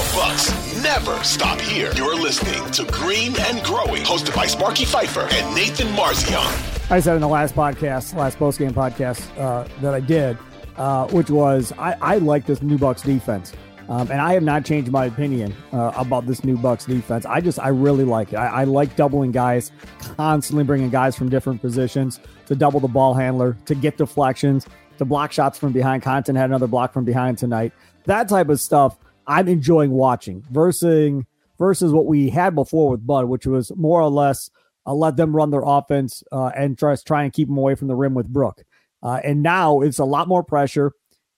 [0.00, 1.92] The Bucks never stop here.
[1.94, 6.90] You're listening to Green and Growing, hosted by Sparky Fifer and Nathan Marzion.
[6.90, 10.38] I said in the last podcast, last postgame podcast uh, that I did,
[10.78, 13.52] uh, which was I, I like this new Bucks defense.
[13.90, 17.26] Um, and I have not changed my opinion uh, about this new Bucks defense.
[17.26, 18.36] I just I really like it.
[18.36, 19.70] I, I, like doubling guys,
[20.16, 25.04] constantly bringing guys from different positions to double the ball handler, to get deflections, to
[25.04, 26.02] block shots from behind.
[26.02, 27.74] Connaughton had another block from behind tonight.
[28.04, 31.24] That type of stuff I'm enjoying watching versus
[31.58, 34.50] versus what we had before with Bud, which was more or less
[34.86, 37.88] uh, let them run their offense uh, and just try and keep them away from
[37.88, 38.62] the rim with Brook.
[39.02, 40.92] Uh, and now it's a lot more pressure.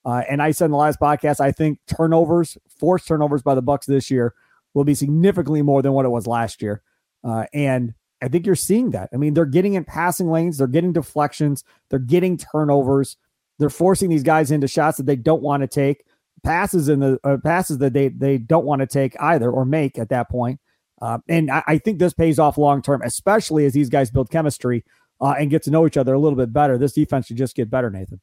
[0.04, 3.62] Uh, and I said in the last podcast, I think turnovers, forced turnovers by the
[3.62, 4.34] Bucks this year,
[4.74, 6.82] will be significantly more than what it was last year.
[7.22, 9.10] Uh, and I think you're seeing that.
[9.12, 13.16] I mean, they're getting in passing lanes, they're getting deflections, they're getting turnovers,
[13.58, 16.04] they're forcing these guys into shots that they don't want to take,
[16.44, 19.98] passes in the uh, passes that they they don't want to take either or make
[19.98, 20.60] at that point.
[21.00, 24.30] Uh, and I, I, think this pays off long term, especially as these guys build
[24.30, 24.84] chemistry
[25.20, 26.78] uh, and get to know each other a little bit better.
[26.78, 28.20] This defense should just get better, Nathan.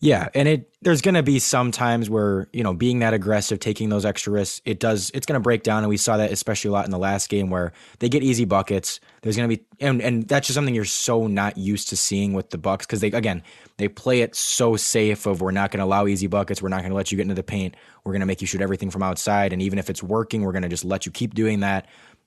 [0.00, 3.58] Yeah, and it there's going to be some times where you know being that aggressive,
[3.58, 6.30] taking those extra risks, it does it's going to break down, and we saw that
[6.30, 9.00] especially a lot in the last game where they get easy buckets.
[9.22, 12.32] There's going to be and and that's just something you're so not used to seeing
[12.32, 13.42] with the Bucks because they again
[13.78, 16.80] they play it so safe of we're not going to allow easy buckets, we're not
[16.80, 18.90] going to let you get into the paint, we're going to make you shoot everything
[18.90, 21.58] from outside, and even if it's working, we're going to just let you keep doing
[21.60, 21.86] that.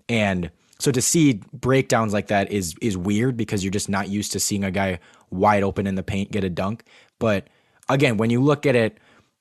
[0.10, 4.34] And so to see breakdowns like that is is weird because you're just not used
[4.34, 5.00] to seeing a guy
[5.30, 6.84] wide open in the paint get a dunk,
[7.18, 7.48] but
[7.94, 8.98] again, when you look at it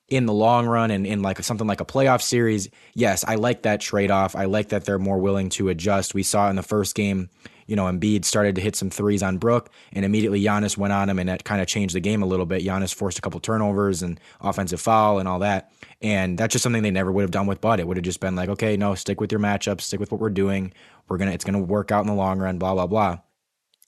[0.07, 3.63] in the long run and in like something like a playoff series, yes, I like
[3.63, 4.35] that trade off.
[4.35, 6.13] I like that they're more willing to adjust.
[6.13, 7.29] We saw in the first game,
[7.65, 11.09] you know, Embiid started to hit some threes on Brook, and immediately Giannis went on
[11.09, 12.63] him, and that kind of changed the game a little bit.
[12.63, 16.83] Giannis forced a couple turnovers and offensive foul and all that, and that's just something
[16.83, 17.79] they never would have done with Bud.
[17.79, 20.19] It would have just been like, okay, no, stick with your matchups, stick with what
[20.19, 20.73] we're doing.
[21.07, 22.57] We're gonna, it's gonna work out in the long run.
[22.57, 23.19] Blah blah blah.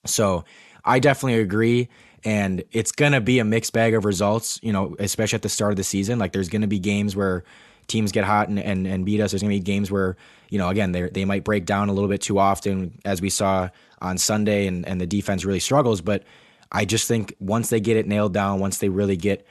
[0.05, 0.45] So
[0.85, 1.89] I definitely agree
[2.25, 4.59] and it's gonna be a mixed bag of results.
[4.63, 6.19] You know, especially at the start of the season.
[6.19, 7.43] Like there's gonna be games where
[7.87, 9.31] teams get hot and, and, and beat us.
[9.31, 10.15] There's gonna be games where
[10.49, 13.29] you know again they they might break down a little bit too often, as we
[13.29, 13.69] saw
[14.01, 16.01] on Sunday, and and the defense really struggles.
[16.01, 16.23] But
[16.71, 19.45] I just think once they get it nailed down, once they really get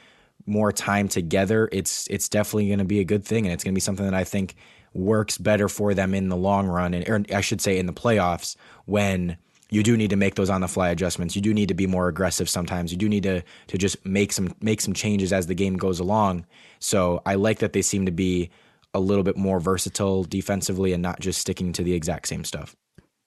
[0.46, 3.72] more time together, it's it's definitely going to be a good thing, and it's going
[3.72, 4.56] to be something that I think
[4.92, 8.56] works better for them in the long run, and I should say in the playoffs
[8.84, 9.36] when
[9.72, 11.34] you do need to make those on the fly adjustments.
[11.34, 12.92] You do need to be more aggressive sometimes.
[12.92, 15.98] You do need to to just make some make some changes as the game goes
[15.98, 16.44] along.
[16.78, 18.50] So I like that they seem to be
[18.92, 22.76] a little bit more versatile defensively and not just sticking to the exact same stuff.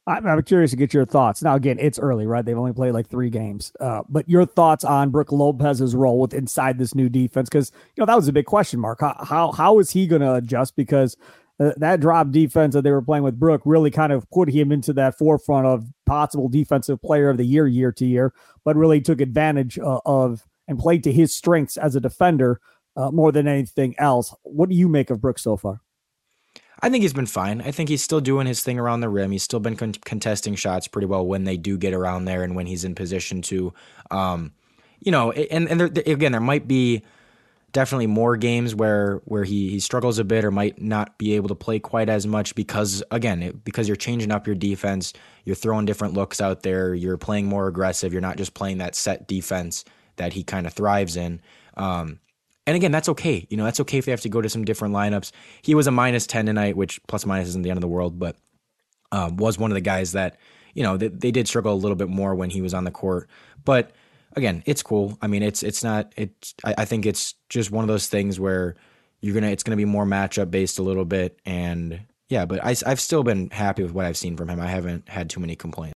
[0.07, 1.41] I'm, curious to get your thoughts.
[1.41, 2.45] Now, again, it's early, right?
[2.45, 6.35] They've only played like three games, uh, but your thoughts on Brook Lopez's role with
[6.35, 7.49] inside this new defense?
[7.49, 8.99] Because you know that was a big question mark.
[9.01, 10.75] How how, how is he going to adjust?
[10.75, 11.17] Because
[11.59, 14.71] uh, that drop defense that they were playing with Brook really kind of put him
[14.71, 18.33] into that forefront of possible defensive player of the year, year to year,
[18.63, 22.59] but really took advantage uh, of and played to his strengths as a defender
[22.95, 24.33] uh, more than anything else.
[24.43, 25.81] What do you make of Brooks so far?
[26.81, 27.61] I think he's been fine.
[27.61, 29.31] I think he's still doing his thing around the rim.
[29.31, 32.55] He's still been con- contesting shots pretty well when they do get around there and
[32.55, 33.73] when he's in position to,
[34.11, 34.53] um,
[34.99, 37.01] you know, and and there, again there might be
[37.75, 41.49] definitely more games where where he he struggles a bit or might not be able
[41.49, 45.11] to play quite as much because again it, because you're changing up your defense
[45.43, 48.95] you're throwing different looks out there you're playing more aggressive you're not just playing that
[48.95, 49.83] set defense
[50.15, 51.41] that he kind of thrives in.
[51.75, 52.19] Um,
[52.65, 53.45] and again that's okay.
[53.49, 55.33] You know that's okay if they have to go to some different lineups.
[55.61, 58.17] He was a minus 10 tonight which plus minus isn't the end of the world
[58.17, 58.37] but
[59.11, 60.37] um, was one of the guys that
[60.73, 62.91] you know they, they did struggle a little bit more when he was on the
[62.91, 63.29] court.
[63.65, 63.91] But
[64.35, 65.17] again, it's cool.
[65.21, 66.13] I mean, it's it's not.
[66.15, 68.75] It's I, I think it's just one of those things where
[69.21, 72.75] you're gonna it's gonna be more matchup based a little bit, and yeah, but I,
[72.85, 74.59] I've still been happy with what I've seen from him.
[74.59, 75.93] I haven't had too many complaints.